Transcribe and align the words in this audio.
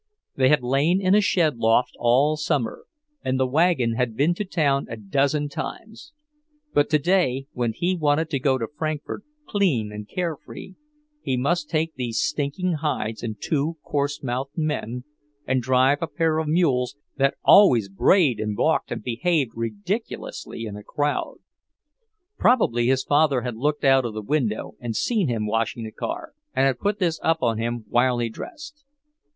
They 0.35 0.49
had 0.49 0.63
lain 0.63 0.99
in 0.99 1.13
a 1.13 1.21
shed 1.21 1.57
loft 1.57 1.93
all 1.99 2.35
summer, 2.35 2.87
and 3.23 3.39
the 3.39 3.45
wagon 3.45 3.93
had 3.97 4.17
been 4.17 4.33
to 4.33 4.43
town 4.43 4.87
a 4.89 4.97
dozen 4.97 5.47
times. 5.47 6.11
But 6.73 6.89
today, 6.89 7.45
when 7.51 7.73
he 7.73 7.95
wanted 7.95 8.31
to 8.31 8.39
go 8.39 8.57
to 8.57 8.65
Frankfort 8.67 9.23
clean 9.47 9.91
and 9.91 10.09
care 10.09 10.35
free, 10.37 10.73
he 11.21 11.37
must 11.37 11.69
take 11.69 11.93
these 11.93 12.17
stinking 12.19 12.77
hides 12.81 13.21
and 13.21 13.39
two 13.39 13.77
coarse 13.83 14.23
mouthed 14.23 14.57
men, 14.57 15.03
and 15.45 15.61
drive 15.61 15.99
a 16.01 16.07
pair 16.07 16.39
of 16.39 16.47
mules 16.47 16.95
that 17.17 17.35
always 17.43 17.87
brayed 17.87 18.39
and 18.39 18.55
balked 18.55 18.91
and 18.91 19.03
behaved 19.03 19.51
ridiculously 19.53 20.63
in 20.65 20.75
a 20.75 20.83
crowd. 20.83 21.35
Probably 22.39 22.87
his 22.87 23.03
father 23.03 23.41
had 23.41 23.55
looked 23.55 23.83
out 23.83 24.05
of 24.05 24.15
the 24.15 24.23
window 24.23 24.73
and 24.79 24.95
seen 24.95 25.27
him 25.27 25.45
washing 25.45 25.83
the 25.83 25.91
car, 25.91 26.33
and 26.55 26.65
had 26.65 26.79
put 26.79 26.97
this 26.97 27.19
up 27.21 27.43
on 27.43 27.59
him 27.59 27.85
while 27.87 28.17
he 28.17 28.29
dressed. 28.29 28.83